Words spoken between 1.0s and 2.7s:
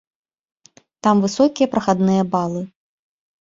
Там высокія прахадныя балы.